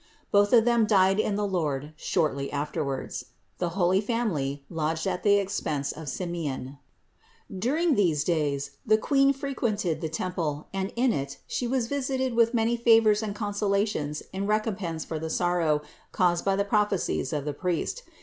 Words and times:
Both 0.31 0.51
of 0.51 0.65
them 0.65 0.87
died 0.87 1.19
in 1.19 1.35
the 1.35 1.45
Lord 1.45 1.93
shortly 1.95 2.51
afterwards. 2.51 3.25
The 3.59 3.69
holy 3.77 4.01
Family 4.01 4.65
lodged 4.67 5.05
at 5.05 5.21
the 5.21 5.35
expense 5.35 5.91
of 5.91 6.09
Simeon. 6.09 6.79
During 7.55 7.93
these 7.93 8.23
days 8.23 8.71
512 8.89 8.89
CITY 8.89 8.89
OF 8.89 8.89
GOD 8.89 8.91
the 8.91 9.07
Queen 9.07 9.33
frequented 9.39 10.01
the 10.01 10.09
temple 10.09 10.67
and 10.73 10.91
in 10.95 11.13
it 11.13 11.37
She 11.45 11.67
was 11.67 11.85
visited 11.85 12.33
with 12.33 12.55
many 12.55 12.75
favors 12.77 13.21
and 13.21 13.35
consolations 13.35 14.23
in 14.33 14.47
recompense 14.47 15.05
for 15.05 15.19
the 15.19 15.29
sorrow 15.29 15.83
caused 16.11 16.43
by 16.43 16.55
the 16.55 16.65
prophecies 16.65 17.31
of 17.31 17.45
the 17.45 17.53
priest. 17.53 18.01